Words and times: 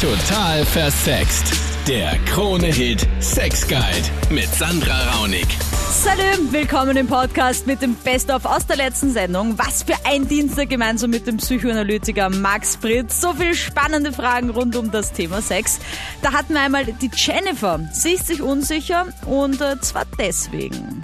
Total 0.00 0.64
versext. 0.64 1.88
Der 1.88 2.12
Krone-Hit 2.26 3.04
Sex 3.18 3.66
Guide 3.66 4.32
mit 4.32 4.44
Sandra 4.44 4.94
Raunig. 5.10 5.48
Salut, 5.90 6.52
willkommen 6.52 6.96
im 6.96 7.08
Podcast 7.08 7.66
mit 7.66 7.82
dem 7.82 7.96
Best-of 8.04 8.44
aus 8.44 8.64
der 8.64 8.76
letzten 8.76 9.10
Sendung. 9.10 9.58
Was 9.58 9.82
für 9.82 9.96
ein 10.06 10.28
Dienstag 10.28 10.70
gemeinsam 10.70 11.10
mit 11.10 11.26
dem 11.26 11.38
Psychoanalytiker 11.38 12.30
Max 12.30 12.76
Fritz. 12.76 13.20
So 13.20 13.32
viele 13.32 13.54
spannende 13.54 14.12
Fragen 14.12 14.50
rund 14.50 14.76
um 14.76 14.92
das 14.92 15.12
Thema 15.12 15.42
Sex. 15.42 15.80
Da 16.22 16.32
hatten 16.32 16.52
wir 16.52 16.60
einmal 16.60 16.84
die 16.84 17.10
Jennifer. 17.12 17.80
Sie 17.90 18.12
ist 18.12 18.28
sich 18.28 18.40
unsicher 18.40 19.06
und 19.26 19.60
äh, 19.60 19.80
zwar 19.80 20.04
deswegen. 20.16 21.02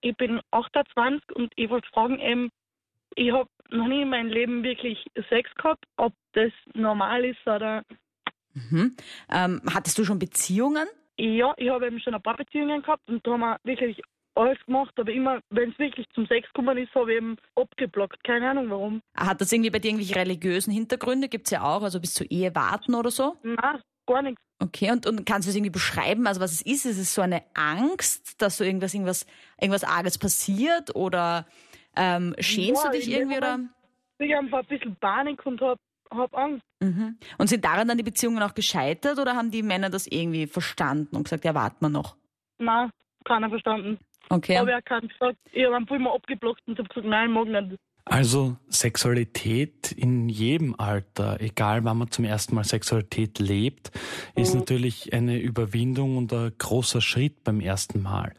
Ich 0.00 0.16
bin 0.16 0.38
28 0.52 1.34
und 1.34 1.52
ich 1.56 1.68
wollte 1.70 1.88
fragen, 1.92 2.20
eben, 2.20 2.50
ich 3.16 3.32
habe 3.32 3.48
noch 3.70 3.88
nie 3.88 4.02
in 4.02 4.10
meinem 4.10 4.28
Leben 4.28 4.62
wirklich 4.62 5.04
Sex 5.28 5.52
gehabt, 5.56 5.82
ob 5.96 6.12
das 6.34 6.52
normal 6.74 7.24
ist 7.24 7.44
oder. 7.44 7.82
Mhm. 8.70 8.96
Ähm, 9.30 9.62
hattest 9.72 9.98
du 9.98 10.04
schon 10.04 10.18
Beziehungen? 10.18 10.86
Ja, 11.18 11.52
ich 11.56 11.68
habe 11.68 11.86
eben 11.86 12.00
schon 12.00 12.14
ein 12.14 12.22
paar 12.22 12.36
Beziehungen 12.36 12.80
gehabt 12.82 13.08
und 13.08 13.26
da 13.26 13.32
haben 13.32 13.40
wir 13.40 13.58
wirklich 13.64 14.00
alles 14.34 14.58
gemacht, 14.66 14.92
aber 14.96 15.12
immer, 15.12 15.40
wenn 15.50 15.70
es 15.70 15.78
wirklich 15.78 16.06
zum 16.14 16.26
Sex 16.26 16.46
gekommen 16.52 16.78
ist, 16.78 16.94
habe 16.94 17.10
ich 17.10 17.16
eben 17.16 17.36
abgeblockt. 17.56 18.22
Keine 18.22 18.48
Ahnung 18.50 18.70
warum. 18.70 19.02
Hat 19.16 19.40
das 19.40 19.52
irgendwie 19.52 19.70
bei 19.70 19.80
dir 19.80 19.88
irgendwelche 19.88 20.14
religiösen 20.14 20.72
Hintergründe? 20.72 21.28
Gibt 21.28 21.48
es 21.48 21.50
ja 21.50 21.62
auch, 21.62 21.82
also 21.82 22.00
bis 22.00 22.14
zur 22.14 22.30
Ehe 22.30 22.54
warten 22.54 22.94
oder 22.94 23.10
so? 23.10 23.36
Nein, 23.42 23.80
gar 24.06 24.22
nichts. 24.22 24.40
Okay, 24.60 24.90
und, 24.90 25.06
und 25.06 25.24
kannst 25.24 25.46
du 25.46 25.50
es 25.50 25.56
irgendwie 25.56 25.70
beschreiben, 25.70 26.26
also 26.26 26.40
was 26.40 26.52
es 26.52 26.62
ist? 26.62 26.84
Ist 26.84 26.98
es 26.98 27.14
so 27.14 27.22
eine 27.22 27.42
Angst, 27.54 28.40
dass 28.40 28.58
so 28.58 28.64
irgendwas, 28.64 28.94
irgendwas, 28.94 29.26
irgendwas 29.60 29.84
Arges 29.84 30.18
passiert 30.18 30.94
oder 30.94 31.46
ähm, 31.96 32.34
schämst 32.38 32.84
Ja, 32.84 32.90
du 32.90 32.96
dich 32.96 33.10
irgendwie 33.10 33.38
oder? 33.38 33.60
Ich 34.18 34.32
habe 34.34 34.56
ein 34.56 34.66
bisschen 34.66 34.96
Panik 34.96 35.44
und 35.46 35.60
habe 35.60 35.78
hab 36.10 36.36
Angst. 36.36 36.64
Mhm. 36.80 37.18
Und 37.38 37.48
sind 37.48 37.64
daran 37.64 37.88
dann 37.88 37.98
die 37.98 38.04
Beziehungen 38.04 38.42
auch 38.42 38.54
gescheitert 38.54 39.18
oder 39.18 39.34
haben 39.34 39.50
die 39.50 39.62
Männer 39.62 39.90
das 39.90 40.06
irgendwie 40.06 40.46
verstanden 40.46 41.16
und 41.16 41.24
gesagt, 41.24 41.44
ja, 41.44 41.54
warten 41.54 41.84
wir 41.84 41.88
noch? 41.88 42.16
Nein, 42.58 42.90
keiner 43.24 43.48
verstanden. 43.48 43.98
Okay. 44.30 44.58
Habe 44.58 44.70
ich 44.70 44.76
auch 44.76 44.84
keinen 44.84 45.08
gesagt. 45.08 45.38
Ich 45.52 45.64
habe 45.64 45.76
einfach 45.76 45.96
immer 45.96 46.14
abgeblockt 46.14 46.62
und 46.66 46.78
habe 46.78 46.88
gesagt, 46.88 47.06
nein, 47.06 47.32
mag 47.32 47.48
nicht. 47.48 47.78
Also 48.04 48.56
Sexualität 48.68 49.92
in 49.92 50.30
jedem 50.30 50.74
Alter, 50.78 51.40
egal 51.40 51.84
wann 51.84 51.98
man 51.98 52.10
zum 52.10 52.24
ersten 52.24 52.54
Mal 52.54 52.64
Sexualität 52.64 53.38
lebt, 53.38 53.90
ist 54.34 54.54
natürlich 54.54 55.12
eine 55.12 55.38
Überwindung 55.38 56.16
und 56.16 56.32
ein 56.32 56.52
großer 56.56 57.02
Schritt 57.02 57.44
beim 57.44 57.60
ersten 57.60 58.02
Mal. 58.02 58.32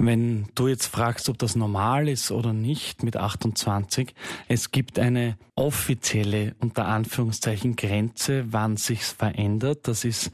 Wenn 0.00 0.46
du 0.54 0.68
jetzt 0.68 0.86
fragst, 0.86 1.28
ob 1.28 1.38
das 1.38 1.56
normal 1.56 2.08
ist 2.08 2.30
oder 2.30 2.52
nicht 2.52 3.02
mit 3.02 3.16
28, 3.16 4.14
es 4.46 4.70
gibt 4.70 4.98
eine 4.98 5.36
offizielle, 5.56 6.54
unter 6.60 6.86
Anführungszeichen, 6.86 7.74
Grenze, 7.74 8.44
wann 8.52 8.76
sich's 8.76 9.10
verändert. 9.10 9.88
Das 9.88 10.04
ist 10.04 10.30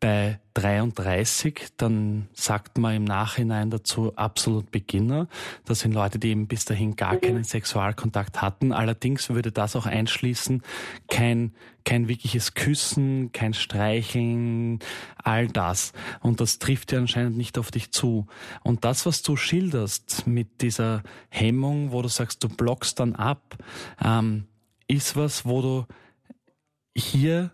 bei 0.00 0.38
33, 0.54 1.68
dann 1.76 2.28
sagt 2.32 2.78
man 2.78 2.94
im 2.94 3.04
Nachhinein 3.04 3.70
dazu 3.70 4.16
absolut 4.16 4.70
Beginner. 4.70 5.28
Das 5.64 5.80
sind 5.80 5.92
Leute, 5.92 6.18
die 6.18 6.30
eben 6.30 6.46
bis 6.46 6.64
dahin 6.64 6.96
gar 6.96 7.16
keinen 7.16 7.44
Sexualkontakt 7.44 8.40
hatten. 8.42 8.72
Allerdings 8.72 9.28
würde 9.30 9.52
das 9.52 9.76
auch 9.76 9.86
einschließen, 9.86 10.62
kein, 11.08 11.54
kein 11.84 12.08
wirkliches 12.08 12.54
Küssen, 12.54 13.32
kein 13.32 13.54
Streicheln, 13.54 14.78
all 15.22 15.48
das. 15.48 15.92
Und 16.20 16.40
das 16.40 16.58
trifft 16.58 16.92
ja 16.92 16.98
anscheinend 16.98 17.36
nicht 17.36 17.58
auf 17.58 17.70
dich 17.70 17.92
zu. 17.92 18.26
Und 18.62 18.84
das, 18.84 19.06
was 19.06 19.22
du 19.22 19.36
schilderst 19.36 20.26
mit 20.26 20.62
dieser 20.62 21.02
Hemmung, 21.28 21.92
wo 21.92 22.02
du 22.02 22.08
sagst, 22.08 22.42
du 22.44 22.48
blockst 22.48 23.00
dann 23.00 23.14
ab, 23.14 23.56
ähm, 24.02 24.46
ist 24.88 25.16
was, 25.16 25.44
wo 25.44 25.62
du 25.62 25.86
hier 26.96 27.50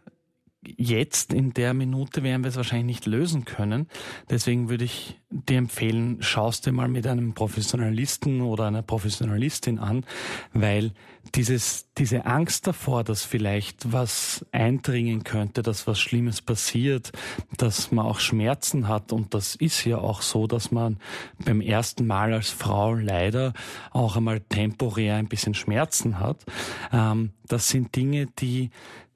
jetzt 0.64 1.32
in 1.32 1.52
der 1.52 1.74
Minute 1.74 2.22
werden 2.22 2.44
wir 2.44 2.48
es 2.48 2.56
wahrscheinlich 2.56 2.86
nicht 2.86 3.06
lösen 3.06 3.44
können. 3.44 3.88
Deswegen 4.30 4.68
würde 4.68 4.84
ich 4.84 5.18
dir 5.30 5.58
empfehlen, 5.58 6.18
schaust 6.20 6.66
dir 6.66 6.72
mal 6.72 6.88
mit 6.88 7.06
einem 7.06 7.34
Professionalisten 7.34 8.42
oder 8.42 8.67
einer 8.67 8.83
Professionalistin 8.83 9.78
an, 9.78 10.05
weil 10.52 10.92
dieses, 11.34 11.89
diese 11.98 12.27
Angst 12.27 12.67
davor, 12.67 13.05
dass 13.05 13.24
vielleicht 13.24 13.92
was 13.92 14.45
eindringen 14.52 15.24
könnte, 15.24 15.62
dass 15.62 15.86
was 15.86 16.00
Schlimmes 16.00 16.42
passiert, 16.42 17.12
dass 17.56 17.90
man 17.90 18.06
auch 18.06 18.20
Schmerzen 18.20 18.89
hat 18.89 19.12
und 19.12 19.34
das 19.34 19.55
ist 19.55 19.84
ja 19.84 19.98
auch 19.98 20.23
so, 20.23 20.46
dass 20.46 20.70
man 20.70 20.98
beim 21.44 21.61
ersten 21.61 22.06
Mal 22.06 22.34
als 22.34 22.50
Frau 22.50 22.94
leider 22.94 23.52
auch 23.90 24.17
einmal 24.17 24.40
temporär 24.40 25.17
ein 25.17 25.29
bisschen 25.29 25.55
Schmerzen 25.55 26.18
hat. 26.18 26.44
Ähm, 26.92 27.30
das 27.46 27.68
sind 27.68 27.94
Dinge, 27.96 28.27
die 28.27 28.70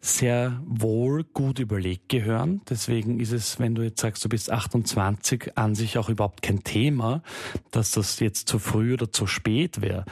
sehr 0.07 0.61
wohl 0.67 1.25
gut 1.25 1.59
überlegt 1.59 2.09
gehören. 2.09 2.61
Deswegen 2.69 3.21
ist 3.21 3.33
es, 3.33 3.59
wenn 3.59 3.75
du 3.75 3.83
jetzt 3.83 4.01
sagst, 4.01 4.25
du 4.25 4.29
bist 4.29 4.51
28, 4.51 5.57
an 5.57 5.75
sich 5.75 5.99
auch 5.99 6.09
überhaupt 6.09 6.43
kein 6.43 6.65
Thema, 6.65 7.23
dass 7.71 7.93
das 7.93 8.21
jetzt 8.21 8.49
zu 8.49 8.59
früh 8.59 8.95
oder 8.95 9.13
zu 9.13 9.27
spät 9.27 9.81
wäre. 9.81 10.05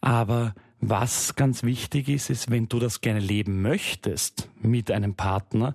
Aber 0.00 0.54
was 0.80 1.34
ganz 1.34 1.62
wichtig 1.62 2.08
ist, 2.08 2.30
ist, 2.30 2.50
wenn 2.50 2.68
du 2.68 2.78
das 2.78 3.00
gerne 3.00 3.20
leben 3.20 3.62
möchtest 3.62 4.50
mit 4.60 4.90
einem 4.90 5.14
Partner, 5.14 5.74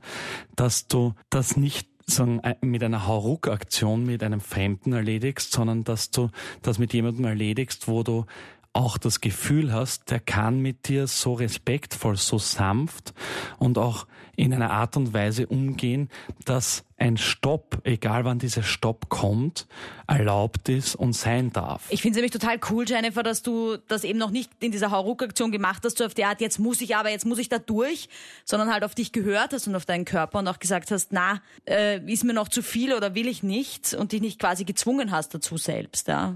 dass 0.56 0.88
du 0.88 1.13
das 1.29 1.58
nicht 1.58 1.88
äh, 2.18 2.56
mit 2.62 2.84
einer 2.84 3.06
Hauruck-Aktion 3.06 4.06
mit 4.06 4.24
einem 4.24 4.41
Fremden 4.41 4.94
erledigst, 4.94 5.52
sondern 5.52 5.84
dass 5.84 6.12
du 6.12 6.29
das 6.62 6.79
mit 6.79 6.94
jemandem 6.94 7.25
erledigst, 7.25 7.88
wo 7.88 8.03
du 8.03 8.25
auch 8.74 8.97
das 8.97 9.22
Gefühl 9.22 9.74
hast, 9.74 10.12
der 10.12 10.19
kann 10.19 10.59
mit 10.59 10.88
dir 10.88 11.07
so 11.07 11.34
respektvoll, 11.34 12.18
so 12.18 12.38
sanft 12.38 13.13
und 13.57 13.78
auch 13.78 14.06
in 14.40 14.54
einer 14.54 14.72
Art 14.72 14.96
und 14.96 15.14
Weise 15.14 15.48
umgehen, 15.48 16.10
dass 16.46 16.86
ein 16.98 17.18
Stopp, 17.18 17.82
egal 17.84 18.24
wann 18.24 18.40
dieser 18.40 18.64
Stopp 18.64 19.10
kommt, 19.10 19.68
erlaubt 20.08 20.70
ist 20.70 20.96
und 20.96 21.14
sein 21.14 21.52
darf. 21.52 21.86
Ich 21.90 22.02
finde 22.02 22.14
es 22.14 22.16
nämlich 22.18 22.32
total 22.32 22.58
cool, 22.70 22.86
Jennifer, 22.88 23.22
dass 23.22 23.42
du 23.42 23.78
das 23.90 24.06
eben 24.06 24.18
noch 24.18 24.32
nicht 24.32 24.52
in 24.62 24.72
dieser 24.72 24.92
Hauruck-Aktion 24.92 25.52
gemacht 25.52 25.84
hast, 25.84 25.98
so 25.98 26.06
auf 26.06 26.14
die 26.14 26.24
Art, 26.24 26.40
jetzt 26.40 26.58
muss 26.58 26.80
ich 26.80 26.96
aber, 26.96 27.10
jetzt 27.10 27.26
muss 27.26 27.38
ich 27.38 27.50
da 27.50 27.60
durch, 27.60 28.08
sondern 28.46 28.72
halt 28.72 28.86
auf 28.86 28.96
dich 28.96 29.12
gehört 29.12 29.52
hast 29.52 29.68
und 29.68 29.76
auf 29.76 29.86
deinen 29.86 30.06
Körper 30.06 30.40
und 30.40 30.48
auch 30.48 30.60
gesagt 30.60 30.90
hast, 30.92 31.12
na, 31.12 31.42
äh, 31.68 32.00
ist 32.12 32.24
mir 32.24 32.34
noch 32.34 32.48
zu 32.48 32.62
viel 32.62 32.94
oder 32.94 33.16
will 33.16 33.28
ich 33.28 33.44
nicht 33.44 33.94
und 33.94 34.14
dich 34.14 34.22
nicht 34.22 34.40
quasi 34.40 34.64
gezwungen 34.64 35.12
hast 35.12 35.34
dazu 35.34 35.58
selbst, 35.58 36.08
ja. 36.08 36.36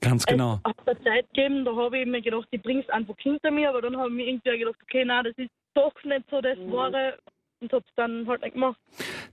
Ganz 0.00 0.24
genau. 0.26 0.60
Es 0.64 0.70
hat 0.70 0.88
eine 0.88 1.04
Zeit 1.04 1.26
gegeben, 1.34 1.64
da 1.64 1.76
habe 1.76 1.98
ich 1.98 2.06
mir 2.06 2.20
gedacht, 2.20 2.48
ich 2.50 2.62
bring's 2.62 2.88
einfach 2.88 3.14
hinter 3.18 3.50
mir, 3.50 3.68
aber 3.68 3.82
dann 3.82 3.96
habe 3.96 4.08
ich 4.08 4.14
mir 4.14 4.26
irgendwie 4.26 4.58
gedacht, 4.58 4.76
okay, 4.82 5.04
nein, 5.04 5.24
das 5.24 5.34
ist 5.36 5.50
doch 5.74 5.94
nicht 6.04 6.24
so 6.30 6.40
das 6.40 6.58
Wahre 6.70 7.18
und 7.64 7.72
hab's 7.72 7.90
dann 7.96 8.26
halt 8.26 8.42
nicht 8.42 8.54
gemacht. 8.54 8.78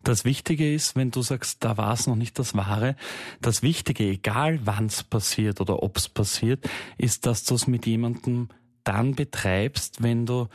Das 0.03 0.25
Wichtige 0.25 0.74
ist, 0.74 0.96
wenn 0.96 1.12
du 1.12 1.22
sagst, 1.22 1.64
da 1.64 1.78
war 1.78 1.94
es 1.94 2.08
noch 2.08 2.16
nicht 2.16 2.40
das 2.40 2.56
Wahre, 2.56 2.96
das 3.42 3.62
Wichtige, 3.62 4.06
egal 4.06 4.59
wann 4.64 4.88
es 4.88 5.03
passiert 5.03 5.62
oder 5.62 5.84
ob 5.84 5.97
es 5.97 6.09
passiert, 6.09 6.68
ist, 6.97 7.25
dass 7.25 7.44
du 7.44 7.56
es 7.56 7.68
mit 7.68 7.86
jemandem 7.86 8.50
dann 8.84 9.16
betreibst, 9.16 10.02
wenn 10.02 10.25
du 10.25 10.47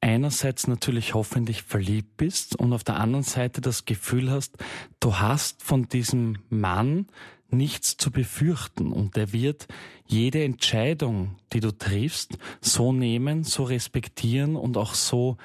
einerseits 0.00 0.66
natürlich 0.66 1.14
hoffentlich 1.14 1.62
verliebt 1.62 2.16
bist 2.16 2.56
und 2.56 2.72
auf 2.72 2.84
der 2.84 2.96
anderen 2.96 3.22
Seite 3.22 3.60
das 3.60 3.84
Gefühl 3.84 4.30
hast, 4.30 4.56
du 4.98 5.18
hast 5.18 5.62
von 5.62 5.88
diesem 5.88 6.38
Mann 6.48 7.06
nichts 7.50 7.96
zu 7.96 8.10
befürchten 8.10 8.92
und 8.92 9.16
der 9.16 9.32
wird 9.32 9.66
jede 10.06 10.42
Entscheidung, 10.42 11.36
die 11.52 11.60
du 11.60 11.70
triffst, 11.76 12.38
so 12.60 12.92
nehmen, 12.92 13.44
so 13.44 13.64
respektieren 13.64 14.56
und 14.56 14.76
auch 14.76 14.94
so 14.94 15.36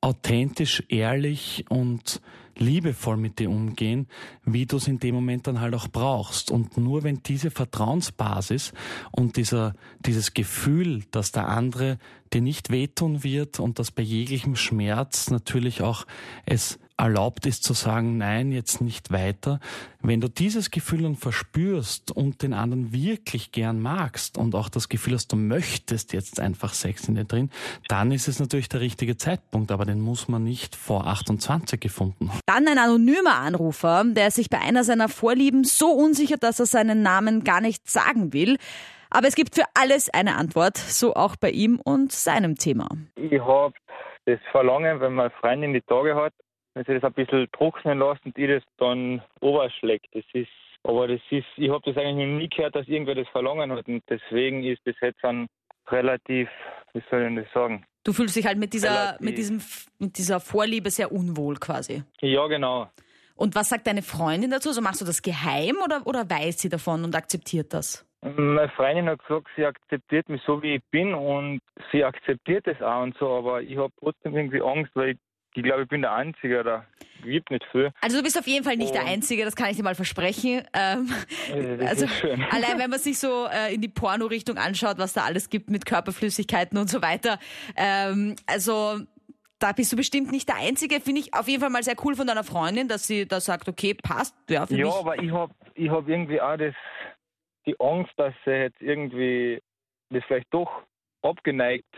authentisch, 0.00 0.82
ehrlich 0.88 1.64
und 1.68 2.20
liebevoll 2.58 3.16
mit 3.16 3.38
dir 3.38 3.50
umgehen, 3.50 4.06
wie 4.44 4.66
du 4.66 4.76
es 4.76 4.88
in 4.88 4.98
dem 4.98 5.14
Moment 5.14 5.46
dann 5.46 5.60
halt 5.60 5.74
auch 5.74 5.88
brauchst. 5.88 6.50
Und 6.50 6.76
nur 6.76 7.02
wenn 7.02 7.22
diese 7.22 7.50
Vertrauensbasis 7.50 8.72
und 9.12 9.36
dieser, 9.36 9.74
dieses 10.00 10.34
Gefühl, 10.34 11.04
dass 11.10 11.32
der 11.32 11.48
andere 11.48 11.98
dir 12.32 12.40
nicht 12.40 12.70
wehtun 12.70 13.22
wird 13.22 13.60
und 13.60 13.78
dass 13.78 13.90
bei 13.90 14.02
jeglichem 14.02 14.56
Schmerz 14.56 15.30
natürlich 15.30 15.82
auch 15.82 16.06
es 16.46 16.78
erlaubt 16.98 17.46
ist 17.46 17.62
zu 17.62 17.72
sagen, 17.72 18.18
nein, 18.18 18.52
jetzt 18.52 18.80
nicht 18.80 19.12
weiter. 19.12 19.60
Wenn 20.00 20.20
du 20.20 20.28
dieses 20.28 20.70
Gefühl 20.70 21.02
dann 21.02 21.16
verspürst 21.16 22.10
und 22.10 22.42
den 22.42 22.54
anderen 22.54 22.92
wirklich 22.92 23.52
gern 23.52 23.80
magst 23.80 24.38
und 24.38 24.54
auch 24.54 24.68
das 24.68 24.88
Gefühl 24.88 25.14
hast, 25.14 25.32
du 25.32 25.36
möchtest 25.36 26.12
jetzt 26.12 26.40
einfach 26.40 26.72
Sex 26.72 27.08
in 27.08 27.16
dir 27.16 27.24
drin, 27.24 27.50
dann 27.88 28.12
ist 28.12 28.28
es 28.28 28.40
natürlich 28.40 28.68
der 28.68 28.80
richtige 28.80 29.16
Zeitpunkt, 29.16 29.70
aber 29.72 29.84
den 29.84 30.00
muss 30.00 30.28
man 30.28 30.44
nicht 30.44 30.76
vor 30.76 31.06
28 31.06 31.80
gefunden 31.80 32.30
haben. 32.30 32.40
Dann 32.46 32.66
ein 32.68 32.78
anonymer 32.78 33.36
Anrufer, 33.36 34.04
der 34.06 34.30
sich 34.30 34.48
bei 34.48 34.58
einer 34.58 34.84
seiner 34.84 35.08
Vorlieben 35.08 35.64
so 35.64 35.88
unsicher, 35.88 36.36
dass 36.36 36.60
er 36.60 36.66
seinen 36.66 37.02
Namen 37.02 37.44
gar 37.44 37.60
nicht 37.60 37.88
sagen 37.90 38.32
will. 38.32 38.56
Aber 39.10 39.28
es 39.28 39.34
gibt 39.34 39.54
für 39.54 39.64
alles 39.74 40.12
eine 40.12 40.36
Antwort, 40.36 40.76
so 40.76 41.14
auch 41.14 41.36
bei 41.36 41.50
ihm 41.50 41.80
und 41.82 42.12
seinem 42.12 42.56
Thema. 42.56 42.88
Ich 43.14 43.40
habe 43.40 43.74
das 44.24 44.40
Verlangen, 44.50 45.00
wenn 45.00 45.14
meine 45.14 45.30
Freundin 45.40 45.72
die 45.72 45.80
Tage 45.82 46.16
hat, 46.16 46.32
wenn 46.76 46.84
sie 46.84 46.92
das 46.92 47.04
ein 47.04 47.12
bisschen 47.14 47.50
trocknen 47.52 47.98
lässt 47.98 48.24
und 48.26 48.36
ich 48.36 48.48
das 48.48 48.62
dann 48.76 49.22
überschlägt. 49.40 50.08
Das 50.12 50.24
ist, 50.34 50.50
aber 50.82 51.08
das 51.08 51.20
ist, 51.30 51.46
ich 51.56 51.70
habe 51.70 51.90
das 51.90 51.96
eigentlich 51.96 52.28
nie 52.28 52.48
gehört, 52.50 52.76
dass 52.76 52.86
irgendwer 52.86 53.14
das 53.14 53.28
Verlangen 53.28 53.72
hat 53.72 53.88
und 53.88 54.02
deswegen 54.10 54.62
ist 54.62 54.82
das 54.84 54.94
jetzt 55.00 55.18
dann 55.22 55.46
relativ, 55.88 56.50
wie 56.92 57.02
soll 57.10 57.32
ich 57.32 57.44
das 57.44 57.52
sagen, 57.52 57.86
Du 58.04 58.12
fühlst 58.12 58.36
dich 58.36 58.46
halt 58.46 58.56
mit 58.56 58.72
dieser, 58.72 59.16
mit 59.18 59.36
diesem, 59.36 59.60
mit 59.98 60.16
dieser 60.16 60.38
Vorliebe 60.38 60.90
sehr 60.90 61.10
unwohl 61.10 61.56
quasi. 61.56 62.04
Ja, 62.20 62.46
genau. 62.46 62.88
Und 63.34 63.56
was 63.56 63.70
sagt 63.70 63.88
deine 63.88 64.02
Freundin 64.02 64.52
dazu? 64.52 64.68
Also 64.68 64.80
machst 64.80 65.00
du 65.00 65.04
das 65.04 65.22
geheim 65.22 65.78
oder, 65.84 66.06
oder 66.06 66.30
weiß 66.30 66.60
sie 66.60 66.68
davon 66.68 67.02
und 67.02 67.16
akzeptiert 67.16 67.74
das? 67.74 68.06
Meine 68.22 68.68
Freundin 68.76 69.08
hat 69.08 69.26
gesagt, 69.26 69.48
sie 69.56 69.66
akzeptiert 69.66 70.28
mich 70.28 70.40
so, 70.46 70.62
wie 70.62 70.76
ich 70.76 70.82
bin 70.92 71.14
und 71.14 71.60
sie 71.90 72.04
akzeptiert 72.04 72.68
es 72.68 72.80
auch 72.80 73.02
und 73.02 73.16
so, 73.18 73.28
aber 73.28 73.60
ich 73.60 73.76
habe 73.76 73.92
trotzdem 73.98 74.36
irgendwie 74.36 74.62
Angst, 74.62 74.92
weil 74.94 75.10
ich, 75.10 75.18
ich 75.56 75.62
glaube, 75.62 75.82
ich 75.82 75.88
bin 75.88 76.02
der 76.02 76.12
Einzige, 76.12 76.62
der 76.62 76.86
gibt 77.24 77.50
nicht 77.50 77.64
viel. 77.72 77.90
Also 78.00 78.18
du 78.18 78.22
bist 78.22 78.38
auf 78.38 78.46
jeden 78.46 78.64
Fall 78.64 78.76
nicht 78.76 78.94
der 78.94 79.02
Und- 79.02 79.08
Einzige, 79.08 79.44
das 79.44 79.56
kann 79.56 79.70
ich 79.70 79.76
dir 79.76 79.82
mal 79.82 79.94
versprechen. 79.94 80.62
Ähm, 80.74 81.10
Äh, 81.52 81.84
also 81.86 82.06
allein 82.50 82.78
wenn 82.78 82.90
man 82.90 82.98
sich 83.00 83.18
so 83.18 83.46
äh, 83.46 83.74
in 83.74 83.80
die 83.80 83.88
Porno-Richtung 83.88 84.58
anschaut, 84.58 84.98
was 84.98 85.12
da 85.12 85.24
alles 85.24 85.48
gibt 85.50 85.70
mit 85.70 85.86
Körperflüssigkeiten 85.86 86.78
und 86.78 86.88
so 86.90 87.02
weiter. 87.02 87.38
Ähm, 87.76 88.36
also 88.46 88.98
da 89.58 89.72
bist 89.72 89.90
du 89.92 89.96
bestimmt 89.96 90.30
nicht 90.30 90.48
der 90.48 90.56
Einzige. 90.56 91.00
Finde 91.00 91.20
ich 91.22 91.32
auf 91.34 91.48
jeden 91.48 91.60
Fall 91.62 91.70
mal 91.70 91.82
sehr 91.82 91.96
cool 92.04 92.14
von 92.14 92.26
deiner 92.26 92.44
Freundin, 92.44 92.88
dass 92.88 93.06
sie 93.06 93.26
da 93.26 93.40
sagt, 93.40 93.68
okay, 93.68 93.94
passt. 93.94 94.36
Ja, 94.50 94.66
Ja, 94.68 94.88
aber 94.94 95.20
ich 95.22 95.30
habe 95.32 95.54
ich 95.74 95.88
hab 95.90 96.06
irgendwie 96.06 96.40
auch 96.40 96.56
das, 96.58 96.74
die 97.66 97.74
Angst, 97.80 98.12
dass 98.18 98.34
sie 98.44 98.50
jetzt 98.52 98.80
irgendwie 98.80 99.60
das 100.10 100.22
vielleicht 100.28 100.52
doch 100.52 100.82
abgeneigt 101.22 101.92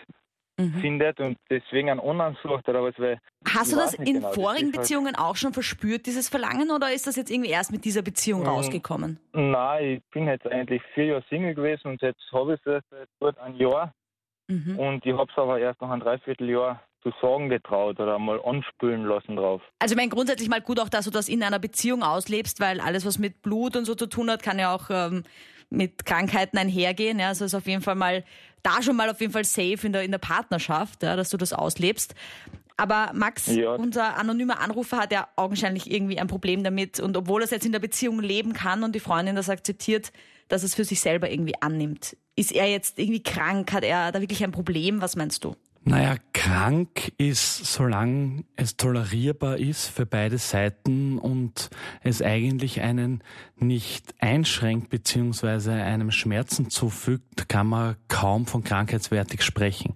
Mhm. 0.60 0.74
findet 0.80 1.20
und 1.20 1.38
deswegen 1.48 1.88
einen 1.88 2.00
anderen 2.00 2.36
sucht 2.42 2.68
oder 2.68 2.82
was, 2.82 2.92
weil 2.98 3.18
Hast 3.46 3.70
du 3.72 3.76
das 3.76 3.94
in 3.94 4.04
genau, 4.04 4.26
das 4.26 4.34
vorigen 4.34 4.56
ist 4.70 4.76
halt- 4.76 4.82
Beziehungen 4.82 5.14
auch 5.14 5.36
schon 5.36 5.52
verspürt, 5.52 6.06
dieses 6.06 6.28
Verlangen, 6.28 6.70
oder 6.72 6.92
ist 6.92 7.06
das 7.06 7.14
jetzt 7.14 7.30
irgendwie 7.30 7.50
erst 7.50 7.70
mit 7.70 7.84
dieser 7.84 8.02
Beziehung 8.02 8.40
Mhm. 8.40 8.46
rausgekommen? 8.48 9.20
Nein, 9.32 9.84
ich 9.84 10.02
bin 10.12 10.26
jetzt 10.26 10.46
eigentlich 10.48 10.82
vier 10.94 11.04
Jahre 11.06 11.24
Single 11.30 11.54
gewesen 11.54 11.88
und 11.92 12.02
jetzt 12.02 12.20
habe 12.32 12.54
ich 12.54 12.60
es 12.66 12.82
seit 12.90 13.08
gut 13.20 13.38
ein 13.38 13.54
Jahr 13.54 13.92
Mhm. 14.48 14.78
und 14.78 15.06
ich 15.06 15.12
habe 15.12 15.30
es 15.30 15.38
aber 15.38 15.60
erst 15.60 15.80
nach 15.80 15.90
einem 15.90 16.00
Dreivierteljahr 16.00 16.82
zu 17.04 17.12
sagen 17.22 17.48
getraut 17.48 18.00
oder 18.00 18.18
mal 18.18 18.40
anspülen 18.44 19.04
lassen 19.04 19.36
drauf. 19.36 19.62
Also 19.78 19.92
ich 19.92 19.96
meine 19.96 20.08
grundsätzlich 20.08 20.48
mal 20.48 20.60
gut 20.60 20.80
auch, 20.80 20.88
dass 20.88 21.04
du 21.04 21.12
das 21.12 21.28
in 21.28 21.40
einer 21.44 21.60
Beziehung 21.60 22.02
auslebst, 22.02 22.58
weil 22.58 22.80
alles, 22.80 23.06
was 23.06 23.20
mit 23.20 23.42
Blut 23.42 23.76
und 23.76 23.84
so 23.84 23.94
zu 23.94 24.06
tun 24.08 24.28
hat, 24.28 24.42
kann 24.42 24.58
ja 24.58 24.74
auch 24.74 24.90
ähm, 24.90 25.22
mit 25.70 26.04
Krankheiten 26.04 26.58
einhergehen. 26.58 27.20
Ja, 27.20 27.28
also 27.28 27.44
ist 27.44 27.54
auf 27.54 27.66
jeden 27.68 27.82
Fall 27.82 27.94
mal 27.94 28.24
da 28.62 28.82
schon 28.82 28.96
mal 28.96 29.08
auf 29.10 29.20
jeden 29.20 29.32
Fall 29.32 29.44
safe 29.44 29.78
in 29.86 29.92
der 29.92 30.02
in 30.02 30.10
der 30.10 30.18
Partnerschaft, 30.18 31.02
ja, 31.02 31.16
dass 31.16 31.30
du 31.30 31.36
das 31.36 31.52
auslebst. 31.52 32.14
Aber 32.76 33.10
Max, 33.12 33.46
Ja. 33.46 33.74
unser 33.74 34.16
anonymer 34.16 34.60
Anrufer, 34.60 34.98
hat 34.98 35.12
ja 35.12 35.26
augenscheinlich 35.36 35.90
irgendwie 35.90 36.18
ein 36.18 36.28
Problem 36.28 36.62
damit. 36.62 37.00
Und 37.00 37.16
obwohl 37.16 37.40
er 37.42 37.44
es 37.44 37.50
jetzt 37.50 37.66
in 37.66 37.72
der 37.72 37.80
Beziehung 37.80 38.20
leben 38.20 38.52
kann 38.52 38.84
und 38.84 38.94
die 38.94 39.00
Freundin 39.00 39.34
das 39.34 39.48
akzeptiert, 39.50 40.12
dass 40.46 40.62
es 40.62 40.74
für 40.76 40.84
sich 40.84 41.00
selber 41.00 41.28
irgendwie 41.30 41.60
annimmt. 41.60 42.16
Ist 42.36 42.52
er 42.52 42.66
jetzt 42.70 42.98
irgendwie 43.00 43.22
krank? 43.22 43.72
Hat 43.72 43.82
er 43.82 44.12
da 44.12 44.20
wirklich 44.20 44.44
ein 44.44 44.52
Problem? 44.52 45.00
Was 45.02 45.16
meinst 45.16 45.42
du? 45.44 45.56
Naja, 45.88 46.16
krank 46.34 47.12
ist, 47.16 47.64
solange 47.64 48.44
es 48.56 48.76
tolerierbar 48.76 49.56
ist 49.56 49.86
für 49.86 50.04
beide 50.04 50.36
Seiten 50.36 51.18
und 51.18 51.70
es 52.02 52.20
eigentlich 52.20 52.82
einen 52.82 53.22
nicht 53.56 54.14
einschränkt 54.18 54.90
beziehungsweise 54.90 55.72
einem 55.72 56.10
Schmerzen 56.10 56.68
zufügt, 56.68 57.48
kann 57.48 57.68
man 57.68 57.96
kaum 58.08 58.44
von 58.44 58.62
krankheitswertig 58.62 59.40
sprechen. 59.40 59.94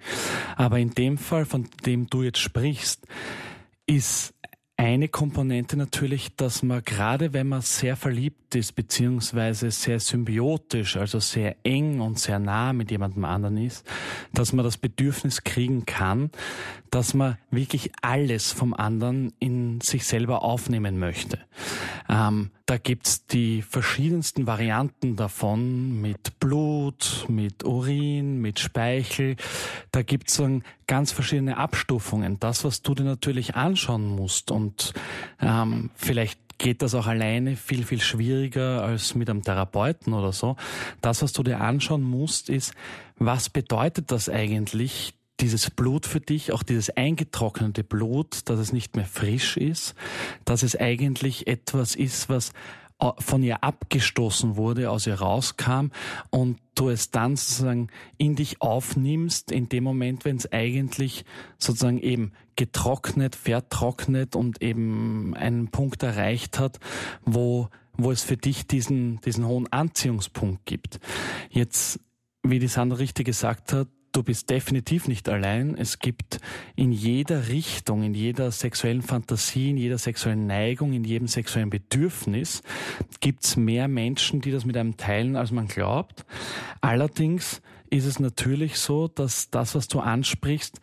Aber 0.57 0.79
in 0.79 0.95
dem 0.95 1.19
Fall, 1.19 1.45
von 1.45 1.69
dem 1.85 2.09
du 2.09 2.23
jetzt 2.23 2.39
sprichst, 2.39 3.07
ist 3.85 4.32
eine 4.83 5.07
Komponente 5.07 5.77
natürlich, 5.77 6.35
dass 6.35 6.65
man 6.65 6.83
gerade 6.83 7.33
wenn 7.33 7.47
man 7.49 7.61
sehr 7.61 7.95
verliebt 7.97 8.57
ist, 8.57 8.73
beziehungsweise 8.73 9.71
sehr 9.71 10.01
symbiotisch, 10.01 10.97
also 10.97 11.21
sehr 11.21 11.55
eng 11.63 12.01
und 12.01 12.19
sehr 12.19 12.41
nah 12.41 12.73
mit 12.73 12.91
jemandem 12.91 13.25
anderen 13.25 13.59
ist, 13.59 13.87
dass 14.35 14.53
man 14.53 14.65
das 14.65 14.79
Bedürfnis 14.79 15.45
kriegen 15.45 15.87
kann, 15.87 16.31
dass 16.91 17.15
man 17.15 17.39
wirklich 17.53 17.93
alles 18.03 18.51
vom 18.51 18.75
anderen 18.75 19.33
in 19.39 19.81
sich 19.81 20.05
selber 20.05 20.43
aufnehmen 20.43 20.99
möchte. 20.99 21.39
Ähm, 22.09 22.51
da 22.73 22.79
gibt's 22.79 23.27
die 23.27 23.61
verschiedensten 23.61 24.47
Varianten 24.47 25.15
davon 25.15 26.01
mit 26.01 26.41
Blut, 26.41 27.27
mit 27.29 27.65
Urin, 27.65 28.41
mit 28.41 28.61
Speichel. 28.61 29.37
Da 29.91 30.01
gibt's 30.01 30.37
so 30.37 30.63
ganz 30.87 31.13
verschiedene 31.13 31.59
Abstufungen. 31.59 32.41
Das, 32.41 32.65
was 32.65 32.81
du 32.81 32.95
dir 32.95 33.05
natürlich 33.05 33.57
anschauen 33.57 34.07
musst 34.07 34.51
und 34.51 34.95
ähm, 35.39 35.91
vielleicht 35.97 36.41
geht 36.57 36.81
das 36.81 36.95
auch 36.95 37.07
alleine 37.07 37.57
viel, 37.57 37.85
viel 37.85 38.01
schwieriger 38.01 38.83
als 38.83 39.15
mit 39.15 39.29
einem 39.29 39.43
Therapeuten 39.43 40.15
oder 40.15 40.33
so. 40.33 40.57
Das, 41.03 41.21
was 41.21 41.35
du 41.35 41.43
dir 41.43 41.61
anschauen 41.61 42.03
musst, 42.03 42.49
ist, 42.49 42.73
was 43.19 43.51
bedeutet 43.51 44.11
das 44.11 44.31
eigentlich, 44.31 45.13
dieses 45.41 45.71
Blut 45.71 46.07
für 46.07 46.21
dich, 46.21 46.53
auch 46.53 46.63
dieses 46.63 46.91
eingetrocknete 46.91 47.85
Blut, 47.85 48.49
dass 48.49 48.59
es 48.59 48.73
nicht 48.73 48.97
mehr 48.97 49.07
frisch 49.07 49.57
ist, 49.57 49.95
dass 50.45 50.63
es 50.63 50.77
eigentlich 50.77 51.47
etwas 51.47 51.95
ist, 51.95 52.29
was 52.29 52.53
von 53.19 53.43
ihr 53.43 53.65
abgestoßen 53.65 54.57
wurde, 54.57 54.91
aus 54.91 55.07
ihr 55.07 55.17
rauskam 55.17 55.89
und 56.31 56.61
du 56.75 56.89
es 56.89 57.11
dann 57.11 57.37
sozusagen 57.37 57.89
in 58.17 58.37
dich 58.37 58.63
aufnimmst, 58.63 59.51
in 59.51 59.69
dem 59.69 59.85
Moment, 59.85 60.25
wenn 60.25 60.37
es 60.37 60.53
eigentlich 60.53 61.25
sozusagen 61.59 61.99
eben 61.99 62.33
getrocknet, 62.55 63.35
vertrocknet 63.35 64.37
und 64.37 64.63
eben 64.63 65.35
einen 65.35 65.69
Punkt 65.73 66.03
erreicht 66.03 66.59
hat, 66.59 66.79
wo, 67.25 67.69
wo 67.95 68.13
es 68.13 68.23
für 68.23 68.37
dich 68.37 68.67
diesen, 68.67 69.21
diesen 69.23 69.47
hohen 69.47 69.71
Anziehungspunkt 69.73 70.65
gibt. 70.65 71.01
Jetzt, 71.51 71.99
wie 72.45 72.61
die 72.61 72.69
Sandra 72.69 72.99
richtig 72.99 73.27
gesagt 73.27 73.73
hat, 73.73 73.89
du 74.13 74.23
bist 74.23 74.51
definitiv 74.51 75.09
nicht 75.09 75.29
allein. 75.29 75.77
Es 75.77 75.99
gibt 75.99 76.41
in 76.77 76.93
jeder 76.93 77.49
Richtung, 77.49 78.03
in 78.03 78.15
jeder 78.15 78.51
sexuellen 78.51 79.03
Fantasie, 79.03 79.71
in 79.71 79.77
jeder 79.77 79.99
sexuellen 79.99 80.47
Neigung, 80.47 80.93
in 80.93 81.05
jedem 81.05 81.29
sexuellen 81.29 81.71
Bedürfnis 81.71 82.63
gibt's 83.21 83.57
mehr 83.57 83.89
Menschen, 83.89 84.41
die 84.41 84.53
das 84.53 84.65
mit 84.65 84.77
einem 84.77 84.97
teilen, 84.97 85.37
als 85.37 85.51
man 85.51 85.67
glaubt. 85.67 86.25
Allerdings 86.81 87.63
ist 87.91 88.07
es 88.07 88.21
natürlich 88.21 88.79
so, 88.79 89.09
dass 89.09 89.51
das, 89.51 89.75
was 89.75 89.89
du 89.89 90.01
ansprichst, 90.01 90.81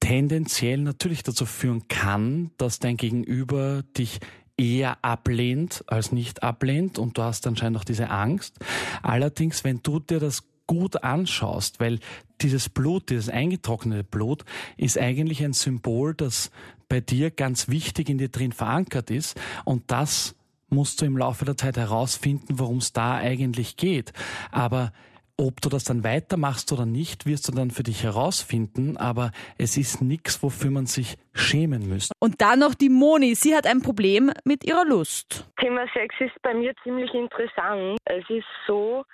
tendenziell 0.00 0.78
natürlich 0.78 1.22
dazu 1.22 1.46
führen 1.46 1.86
kann, 1.88 2.50
dass 2.56 2.80
dein 2.80 2.96
Gegenüber 2.96 3.84
dich 3.96 4.18
eher 4.56 5.02
ablehnt 5.02 5.82
als 5.86 6.12
nicht 6.12 6.42
ablehnt 6.42 6.98
und 6.98 7.16
du 7.18 7.22
hast 7.22 7.46
anscheinend 7.46 7.78
auch 7.78 7.84
diese 7.84 8.10
Angst. 8.10 8.58
Allerdings, 9.02 9.64
wenn 9.64 9.80
du 9.82 9.98
dir 9.98 10.20
das 10.20 10.44
gut 10.72 11.04
anschaust, 11.04 11.80
weil 11.80 11.98
dieses 12.40 12.70
Blut, 12.70 13.10
dieses 13.10 13.28
eingetrocknete 13.28 14.04
Blut, 14.04 14.42
ist 14.78 14.98
eigentlich 14.98 15.44
ein 15.44 15.52
Symbol, 15.52 16.14
das 16.14 16.50
bei 16.88 17.00
dir 17.00 17.30
ganz 17.30 17.68
wichtig 17.68 18.08
in 18.08 18.16
dir 18.16 18.30
drin 18.30 18.52
verankert 18.52 19.10
ist 19.10 19.38
und 19.66 19.90
das 19.90 20.34
musst 20.70 21.02
du 21.02 21.04
im 21.04 21.18
Laufe 21.18 21.44
der 21.44 21.58
Zeit 21.58 21.76
herausfinden, 21.76 22.58
worum 22.58 22.78
es 22.78 22.94
da 22.94 23.16
eigentlich 23.16 23.76
geht. 23.76 24.14
Aber 24.50 24.92
ob 25.36 25.60
du 25.60 25.68
das 25.68 25.84
dann 25.84 26.04
weitermachst 26.04 26.72
oder 26.72 26.86
nicht, 26.86 27.26
wirst 27.26 27.48
du 27.48 27.52
dann 27.52 27.70
für 27.70 27.82
dich 27.82 28.02
herausfinden, 28.02 28.96
aber 28.96 29.30
es 29.58 29.76
ist 29.76 30.00
nichts, 30.00 30.42
wofür 30.42 30.70
man 30.70 30.86
sich 30.86 31.18
schämen 31.34 31.86
müsste. 31.86 32.14
Und 32.18 32.40
dann 32.40 32.60
noch 32.60 32.72
die 32.74 32.88
Moni. 32.88 33.34
Sie 33.34 33.54
hat 33.54 33.66
ein 33.66 33.82
Problem 33.82 34.32
mit 34.44 34.64
ihrer 34.64 34.86
Lust. 34.86 35.46
Thema 35.60 35.84
Sex 35.92 36.14
ist 36.20 36.40
bei 36.40 36.54
mir 36.54 36.72
ziemlich 36.82 37.12
interessant. 37.12 37.98
Es 38.06 38.24
ist 38.30 38.46
so, 38.66 39.04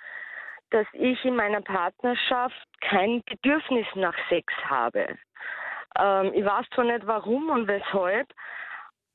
dass 0.71 0.87
ich 0.93 1.23
in 1.25 1.35
meiner 1.35 1.61
Partnerschaft 1.61 2.55
kein 2.81 3.23
Bedürfnis 3.25 3.87
nach 3.95 4.15
Sex 4.29 4.53
habe. 4.65 5.17
Ähm, 5.97 6.31
ich 6.33 6.45
weiß 6.45 6.65
zwar 6.73 6.85
nicht 6.85 7.05
warum 7.07 7.49
und 7.49 7.67
weshalb, 7.67 8.27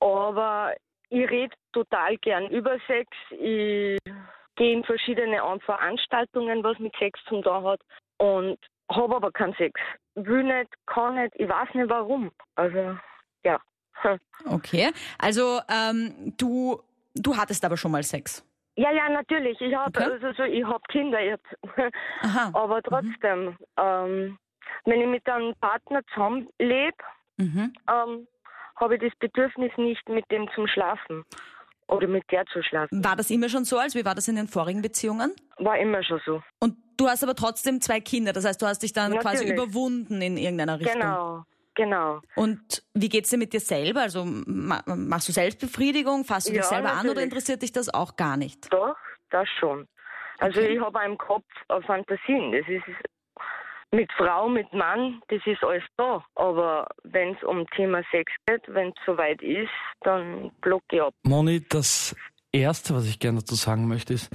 aber 0.01 0.75
ich 1.11 1.31
rede 1.31 1.55
total 1.73 2.17
gern 2.19 2.49
über 2.49 2.79
Sex. 2.87 3.09
Ich 3.31 3.99
gehe 4.57 4.73
in 4.73 4.85
verschiedene 4.85 5.41
Veranstaltungen, 5.65 6.63
was 6.65 6.79
mit 6.79 6.95
Sex 6.99 7.19
zu 7.29 7.41
tun 7.41 7.65
hat 7.65 7.81
und 8.19 8.59
habe 8.91 9.17
aber 9.17 9.33
keinen 9.33 9.55
Sex. 9.55 9.81
Will 10.15 10.45
nicht, 10.45 10.71
kann 10.87 11.17
nicht, 11.17 11.35
ich 11.37 11.49
weiß 11.49 11.75
nicht 11.75 11.89
warum. 11.89 12.31
Also, 12.57 12.97
ja. 13.45 13.61
Okay. 14.47 14.91
Also 15.19 15.61
ähm, 15.69 16.35
du, 16.37 16.81
du 17.15 17.37
hattest 17.37 17.65
aber 17.65 17.77
schon 17.77 17.93
mal 17.93 18.03
Sex. 18.03 18.45
Ja, 18.77 18.91
ja, 18.93 19.09
natürlich. 19.09 19.61
Ich 19.61 19.75
habe 19.75 19.91
Okay. 19.97 20.11
also, 20.13 20.33
so, 20.37 20.43
ich 20.45 20.65
hab 20.65 20.87
Kinder 20.89 21.21
jetzt. 21.21 21.47
Aha. 22.23 22.51
Aber 22.55 22.83
trotzdem, 22.83 23.57
ähm, 23.79 24.39
wenn 24.85 25.01
ich 25.01 25.07
mit 25.07 25.29
einem 25.29 25.55
Partner 25.61 26.01
zusammenlebe, 26.13 26.97
Mhm. 27.37 27.73
ähm, 27.91 28.29
habe 28.77 28.95
ich 28.97 29.01
das 29.03 29.13
Bedürfnis 29.19 29.73
nicht, 29.77 30.09
mit 30.09 30.29
dem 30.31 30.49
zum 30.55 30.67
Schlafen 30.69 31.25
oder 31.89 32.07
mit 32.09 32.25
der 32.31 32.45
zu 32.47 32.63
schlafen. 32.63 33.05
War 33.05 33.17
das 33.17 33.31
immer 33.31 33.49
schon 33.49 33.65
so, 33.65 33.79
als 33.79 33.95
wie 33.95 34.05
war 34.05 34.15
das 34.15 34.29
in 34.29 34.37
den 34.37 34.49
vorigen 34.49 34.83
Beziehungen? 34.83 35.33
War 35.59 35.79
immer 35.79 36.03
schon 36.03 36.21
so. 36.25 36.43
Und 36.61 36.77
du 36.97 37.09
hast 37.09 37.23
aber 37.25 37.35
trotzdem 37.35 37.81
zwei 37.81 38.01
Kinder, 38.01 38.33
das 38.33 38.45
heißt, 38.45 38.61
du 38.63 38.67
hast 38.67 38.81
dich 38.83 38.93
dann 38.93 39.13
quasi 39.19 39.45
Natürlich. 39.45 39.53
überwunden 39.53 40.23
in 40.23 40.37
irgendeiner 40.37 40.79
Richtung. 40.81 41.01
Genau, 41.01 41.45
genau. 41.75 42.21
Und 42.37 42.83
wie 42.95 43.09
geht's 43.09 43.31
dir 43.31 43.39
mit 43.39 43.53
dir 43.53 43.61
selber? 43.61 44.03
Also 44.03 44.25
ma 44.25 44.83
machst 44.87 45.29
du 45.29 45.33
Selbstbefriedigung, 45.33 46.25
fasst 46.25 46.49
du 46.49 46.53
dich 46.53 46.63
Ja, 46.63 46.69
selber 46.69 46.91
an 46.91 46.99
oder 47.01 47.07
natürlich. 47.09 47.25
interessiert 47.25 47.63
dich 47.63 47.73
das 47.73 47.93
auch 47.93 48.17
gar 48.17 48.37
nicht? 48.37 48.73
Doch, 48.73 48.97
das 49.31 49.49
schon. 49.59 49.87
Also 50.39 50.61
Okay. 50.61 50.75
ich 50.77 50.81
habe 50.81 50.99
im 51.05 51.17
Kopf 51.19 51.45
äh, 51.69 51.81
Fantasien. 51.83 52.53
Das 52.53 52.67
ist 52.69 52.85
mit 53.93 54.11
Frau, 54.15 54.49
mit 54.49 54.73
Mann, 54.73 55.23
das 55.29 55.41
ist 55.47 55.63
alles 55.63 55.85
da. 55.97 56.25
Aber 56.35 56.89
wenn 57.05 57.35
es 57.37 57.43
um 57.45 57.65
Thema 57.77 58.03
Sex 58.11 58.33
geht, 58.47 58.63
wenn 58.69 58.89
es 58.89 58.95
soweit 59.07 59.41
ist, 59.43 59.71
dann 60.01 60.51
blocke 60.61 60.85
ich 60.97 61.01
ab. 61.03 61.15
Moni, 61.23 61.65
das 61.69 62.17
Erste, 62.51 62.95
was 62.95 63.07
ich 63.09 63.19
gerne 63.21 63.39
dazu 63.41 63.55
sagen 63.55 63.87
möchte, 63.89 64.15
ist, 64.15 64.31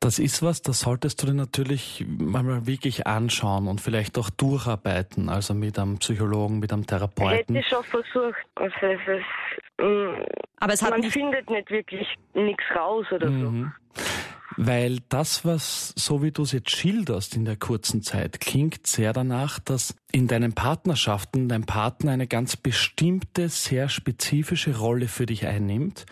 das 0.00 0.18
ist 0.18 0.42
was, 0.42 0.62
das 0.62 0.80
solltest 0.80 1.22
du 1.22 1.26
dir 1.26 1.34
natürlich 1.34 2.04
mal 2.06 2.66
wirklich 2.66 3.06
anschauen 3.06 3.66
und 3.66 3.80
vielleicht 3.80 4.18
auch 4.18 4.30
durcharbeiten, 4.30 5.28
also 5.28 5.54
mit 5.54 5.78
einem 5.78 5.98
Psychologen, 5.98 6.58
mit 6.58 6.72
einem 6.72 6.86
Therapeuten. 6.86 7.56
Hätte 7.56 7.58
ich 7.58 7.66
schon 7.66 7.84
versucht. 7.84 8.36
Also 8.56 8.74
es 8.82 9.00
ist, 9.08 9.84
mm, 9.84 10.22
Aber 10.58 10.72
es 10.74 10.82
hat 10.82 10.90
man 10.90 11.00
nicht 11.00 11.12
findet 11.12 11.48
nicht 11.48 11.70
wirklich 11.70 12.06
nichts 12.34 12.64
raus 12.76 13.06
oder 13.10 13.30
Mhm. 13.30 13.72
Weil 14.56 15.00
das, 15.08 15.44
was, 15.44 15.92
so 15.96 16.22
wie 16.22 16.30
du 16.30 16.42
es 16.42 16.52
jetzt 16.52 16.70
schilderst 16.70 17.34
in 17.34 17.44
der 17.44 17.56
kurzen 17.56 18.02
Zeit, 18.02 18.40
klingt 18.40 18.86
sehr 18.86 19.12
danach, 19.12 19.58
dass 19.58 19.94
in 20.12 20.28
deinen 20.28 20.52
Partnerschaften 20.52 21.48
dein 21.48 21.64
Partner 21.64 22.12
eine 22.12 22.26
ganz 22.26 22.56
bestimmte, 22.56 23.48
sehr 23.48 23.88
spezifische 23.88 24.78
Rolle 24.78 25.08
für 25.08 25.26
dich 25.26 25.46
einnimmt, 25.46 26.06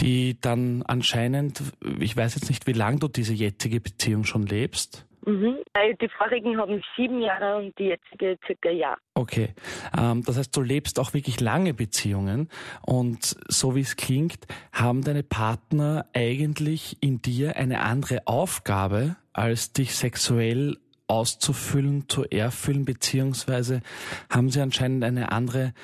die 0.00 0.40
dann 0.40 0.82
anscheinend, 0.82 1.62
ich 2.00 2.16
weiß 2.16 2.34
jetzt 2.34 2.48
nicht, 2.48 2.66
wie 2.66 2.72
lange 2.72 2.98
du 2.98 3.08
diese 3.08 3.32
jetzige 3.32 3.80
Beziehung 3.80 4.24
schon 4.24 4.46
lebst. 4.46 5.06
Mhm. 5.28 5.58
Weil 5.74 5.94
Die 5.96 6.08
vorigen 6.08 6.56
haben 6.56 6.82
sieben 6.96 7.20
Jahre 7.20 7.58
und 7.58 7.78
die 7.78 7.84
jetzige 7.84 8.38
circa 8.46 8.70
ein 8.70 8.78
Jahr. 8.78 8.96
Okay, 9.12 9.50
ähm, 9.96 10.22
das 10.24 10.38
heißt, 10.38 10.56
du 10.56 10.62
lebst 10.62 10.98
auch 10.98 11.12
wirklich 11.12 11.38
lange 11.40 11.74
Beziehungen 11.74 12.48
und 12.80 13.36
so 13.46 13.74
wie 13.74 13.82
es 13.82 13.96
klingt, 13.96 14.46
haben 14.72 15.04
deine 15.04 15.22
Partner 15.22 16.06
eigentlich 16.14 16.96
in 17.02 17.20
dir 17.20 17.56
eine 17.56 17.80
andere 17.80 18.26
Aufgabe, 18.26 19.16
als 19.34 19.74
dich 19.74 19.94
sexuell 19.94 20.78
auszufüllen, 21.08 22.08
zu 22.08 22.24
erfüllen, 22.24 22.86
beziehungsweise 22.86 23.82
haben 24.30 24.48
sie 24.48 24.62
anscheinend 24.62 25.04
eine 25.04 25.30
andere, 25.30 25.74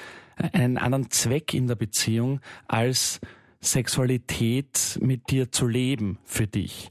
einen 0.55 0.79
anderen 0.79 1.11
Zweck 1.11 1.53
in 1.53 1.67
der 1.67 1.77
Beziehung, 1.77 2.41
als 2.67 3.21
Sexualität 3.65 4.99
mit 5.01 5.31
dir 5.31 5.51
zu 5.51 5.67
leben 5.67 6.19
für 6.25 6.47
dich. 6.47 6.89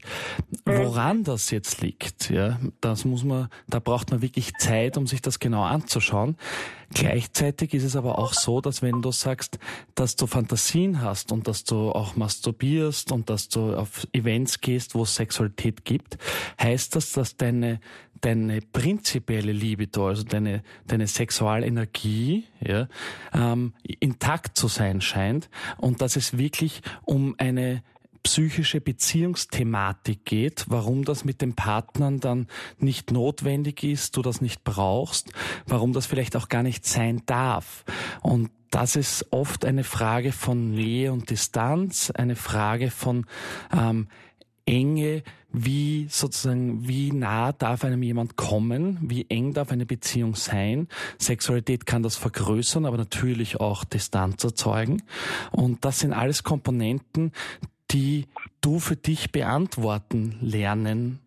Woran 0.64 1.24
das 1.24 1.50
jetzt 1.50 1.80
liegt, 1.80 2.30
ja, 2.30 2.58
das 2.80 3.04
muss 3.04 3.24
man, 3.24 3.48
da 3.68 3.78
braucht 3.78 4.10
man 4.10 4.22
wirklich 4.22 4.52
Zeit, 4.58 4.96
um 4.96 5.06
sich 5.06 5.22
das 5.22 5.38
genau 5.38 5.62
anzuschauen. 5.62 6.36
Gleichzeitig 6.92 7.74
ist 7.74 7.84
es 7.84 7.96
aber 7.96 8.18
auch 8.18 8.32
so, 8.32 8.60
dass 8.60 8.82
wenn 8.82 9.02
du 9.02 9.10
sagst, 9.10 9.58
dass 9.94 10.16
du 10.16 10.26
Fantasien 10.26 11.00
hast 11.00 11.32
und 11.32 11.48
dass 11.48 11.64
du 11.64 11.90
auch 11.90 12.16
masturbierst 12.16 13.10
und 13.12 13.30
dass 13.30 13.48
du 13.48 13.74
auf 13.76 14.06
Events 14.12 14.60
gehst, 14.60 14.94
wo 14.94 15.02
es 15.02 15.14
Sexualität 15.14 15.84
gibt, 15.84 16.18
heißt 16.60 16.94
das, 16.94 17.12
dass 17.12 17.36
deine 17.36 17.80
deine 18.24 18.60
prinzipielle 18.60 19.52
Libido, 19.52 20.08
also 20.08 20.24
deine, 20.24 20.62
deine 20.86 21.06
Sexualenergie, 21.06 22.44
ja, 22.60 22.88
ähm, 23.32 23.74
intakt 24.00 24.56
zu 24.56 24.68
sein 24.68 25.00
scheint 25.00 25.50
und 25.76 26.00
dass 26.00 26.16
es 26.16 26.38
wirklich 26.38 26.80
um 27.02 27.34
eine 27.38 27.82
psychische 28.22 28.80
Beziehungsthematik 28.80 30.24
geht, 30.24 30.64
warum 30.68 31.04
das 31.04 31.24
mit 31.24 31.42
den 31.42 31.54
Partnern 31.54 32.20
dann 32.20 32.46
nicht 32.78 33.12
notwendig 33.12 33.84
ist, 33.84 34.16
du 34.16 34.22
das 34.22 34.40
nicht 34.40 34.64
brauchst, 34.64 35.32
warum 35.66 35.92
das 35.92 36.06
vielleicht 36.06 36.34
auch 36.34 36.48
gar 36.48 36.62
nicht 36.62 36.86
sein 36.86 37.22
darf. 37.26 37.84
Und 38.22 38.50
das 38.70 38.96
ist 38.96 39.26
oft 39.30 39.66
eine 39.66 39.84
Frage 39.84 40.32
von 40.32 40.70
Nähe 40.70 41.12
und 41.12 41.28
Distanz, 41.28 42.10
eine 42.10 42.34
Frage 42.34 42.90
von 42.90 43.26
ähm, 43.72 44.08
Enge, 44.66 45.22
wie 45.52 46.06
sozusagen, 46.08 46.88
wie 46.88 47.12
nah 47.12 47.52
darf 47.52 47.84
einem 47.84 48.02
jemand 48.02 48.36
kommen, 48.36 48.98
wie 49.02 49.26
eng 49.28 49.52
darf 49.52 49.70
eine 49.70 49.86
Beziehung 49.86 50.34
sein. 50.34 50.88
Sexualität 51.18 51.86
kann 51.86 52.02
das 52.02 52.16
vergrößern, 52.16 52.86
aber 52.86 52.96
natürlich 52.96 53.60
auch 53.60 53.84
Distanz 53.84 54.42
erzeugen. 54.42 55.02
Und 55.52 55.84
das 55.84 56.00
sind 56.00 56.12
alles 56.12 56.42
Komponenten, 56.42 57.32
die 57.90 58.26
du 58.60 58.80
für 58.80 58.96
dich 58.96 59.30
beantworten 59.30 60.36
lernen 60.40 61.20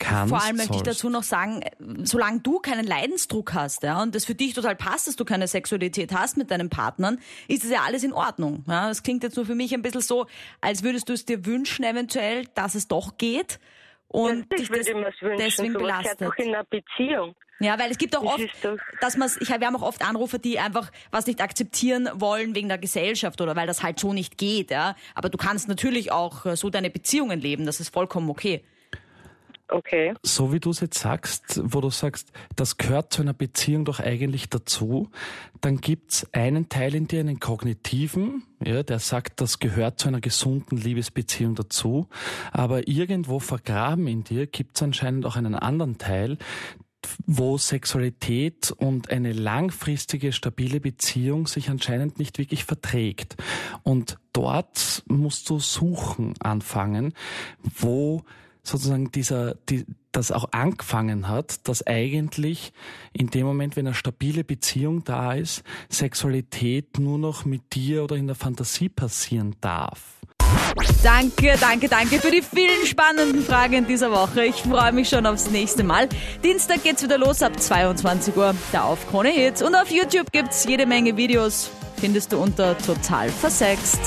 kannst. 0.00 0.30
Vor 0.30 0.42
allem 0.42 0.56
möchte 0.56 0.74
ich 0.74 0.82
dazu 0.82 1.08
noch 1.08 1.22
sagen, 1.22 1.62
solange 2.02 2.40
du 2.40 2.58
keinen 2.58 2.84
Leidensdruck 2.84 3.54
hast, 3.54 3.84
ja, 3.84 4.02
und 4.02 4.14
das 4.16 4.24
für 4.24 4.34
dich 4.34 4.54
total 4.54 4.74
passt, 4.74 5.06
dass 5.06 5.14
du 5.14 5.24
keine 5.24 5.46
Sexualität 5.46 6.12
hast 6.12 6.36
mit 6.36 6.50
deinen 6.50 6.70
Partnern, 6.70 7.20
ist 7.46 7.62
es 7.62 7.70
ja 7.70 7.82
alles 7.86 8.02
in 8.02 8.12
Ordnung. 8.12 8.64
Ja. 8.66 8.88
Das 8.88 9.04
klingt 9.04 9.22
jetzt 9.22 9.36
nur 9.36 9.46
für 9.46 9.54
mich 9.54 9.72
ein 9.72 9.82
bisschen 9.82 10.00
so, 10.00 10.26
als 10.60 10.82
würdest 10.82 11.08
du 11.08 11.12
es 11.12 11.24
dir 11.24 11.46
wünschen 11.46 11.84
eventuell, 11.84 12.46
dass 12.54 12.74
es 12.74 12.88
doch 12.88 13.16
geht 13.18 13.60
und 14.08 14.50
das 14.50 14.58
dich 14.58 14.70
würde 14.70 14.80
das 14.80 14.88
ich 14.88 14.94
mir 14.94 15.04
wünschen. 15.20 15.38
deswegen 15.38 15.72
Sowas 15.74 15.82
belastet. 15.82 16.20
doch 16.22 16.36
in 16.36 16.48
einer 16.48 16.64
Beziehung. 16.64 17.36
Ja, 17.60 17.78
weil 17.78 17.90
es 17.90 17.98
gibt 17.98 18.16
auch 18.16 18.22
Das 18.24 18.40
oft, 18.40 18.80
dass 19.02 19.16
man 19.18 19.30
ich 19.38 19.48
wir 19.48 19.66
haben 19.66 19.76
auch 19.76 19.82
oft 19.82 20.02
Anrufer, 20.02 20.38
die 20.38 20.58
einfach 20.58 20.90
was 21.10 21.26
nicht 21.26 21.42
akzeptieren 21.42 22.08
wollen 22.14 22.54
wegen 22.54 22.68
der 22.68 22.78
Gesellschaft 22.78 23.40
oder 23.42 23.54
weil 23.54 23.66
das 23.66 23.82
halt 23.82 24.00
so 24.00 24.14
nicht 24.14 24.38
geht, 24.38 24.70
ja. 24.70 24.96
Aber 25.14 25.28
du 25.28 25.36
kannst 25.36 25.68
natürlich 25.68 26.10
auch 26.10 26.46
äh, 26.46 26.56
so 26.56 26.70
deine 26.70 26.88
Beziehungen 26.88 27.38
leben, 27.38 27.66
das 27.66 27.78
ist 27.78 27.92
vollkommen 27.92 28.30
okay. 28.30 28.64
Okay. 29.70 30.14
so 30.22 30.52
wie 30.52 30.60
du 30.60 30.70
es 30.70 30.80
jetzt 30.80 30.98
sagst, 30.98 31.60
wo 31.62 31.80
du 31.80 31.90
sagst, 31.90 32.32
das 32.56 32.76
gehört 32.76 33.12
zu 33.12 33.22
einer 33.22 33.34
Beziehung 33.34 33.84
doch 33.84 34.00
eigentlich 34.00 34.48
dazu, 34.48 35.10
dann 35.60 35.80
gibt's 35.80 36.26
einen 36.32 36.68
Teil 36.68 36.94
in 36.94 37.06
dir, 37.06 37.20
einen 37.20 37.38
kognitiven, 37.38 38.42
ja, 38.64 38.82
der 38.82 38.98
sagt, 38.98 39.40
das 39.40 39.58
gehört 39.58 40.00
zu 40.00 40.08
einer 40.08 40.20
gesunden 40.20 40.76
Liebesbeziehung 40.76 41.54
dazu. 41.54 42.08
Aber 42.52 42.88
irgendwo 42.88 43.38
vergraben 43.38 44.06
in 44.06 44.24
dir 44.24 44.46
gibt's 44.46 44.82
anscheinend 44.82 45.24
auch 45.24 45.36
einen 45.36 45.54
anderen 45.54 45.98
Teil, 45.98 46.38
wo 47.26 47.56
Sexualität 47.56 48.72
und 48.72 49.10
eine 49.10 49.32
langfristige, 49.32 50.32
stabile 50.32 50.80
Beziehung 50.80 51.46
sich 51.46 51.70
anscheinend 51.70 52.18
nicht 52.18 52.38
wirklich 52.38 52.64
verträgt. 52.64 53.36
Und 53.82 54.18
dort 54.32 55.02
musst 55.06 55.48
du 55.48 55.58
suchen 55.58 56.34
anfangen, 56.40 57.14
wo 57.62 58.24
sozusagen 58.62 59.10
dieser, 59.10 59.54
die, 59.68 59.86
das 60.12 60.32
auch 60.32 60.46
angefangen 60.52 61.28
hat, 61.28 61.68
dass 61.68 61.86
eigentlich 61.86 62.72
in 63.12 63.28
dem 63.28 63.46
Moment, 63.46 63.76
wenn 63.76 63.86
eine 63.86 63.94
stabile 63.94 64.44
Beziehung 64.44 65.04
da 65.04 65.34
ist, 65.34 65.62
Sexualität 65.88 66.98
nur 66.98 67.18
noch 67.18 67.44
mit 67.44 67.74
dir 67.74 68.04
oder 68.04 68.16
in 68.16 68.26
der 68.26 68.36
Fantasie 68.36 68.88
passieren 68.88 69.56
darf. 69.60 70.20
Danke, 71.02 71.56
danke, 71.60 71.88
danke 71.88 72.18
für 72.20 72.30
die 72.30 72.42
vielen 72.42 72.86
spannenden 72.86 73.42
Fragen 73.42 73.74
in 73.74 73.86
dieser 73.86 74.10
Woche. 74.10 74.44
Ich 74.44 74.56
freue 74.56 74.92
mich 74.92 75.08
schon 75.08 75.26
aufs 75.26 75.50
nächste 75.50 75.82
Mal. 75.82 76.08
Dienstag 76.42 76.82
geht's 76.82 77.02
wieder 77.02 77.18
los 77.18 77.42
ab 77.42 77.58
22 77.58 78.36
Uhr, 78.36 78.54
da 78.72 78.82
auf 78.82 79.08
Krone 79.08 79.30
Hits. 79.30 79.62
Und 79.62 79.74
auf 79.74 79.90
YouTube 79.90 80.30
gibt's 80.32 80.64
jede 80.64 80.86
Menge 80.86 81.16
Videos. 81.16 81.70
Findest 81.96 82.32
du 82.32 82.38
unter 82.38 82.76
total 82.78 83.28
versext. 83.30 84.00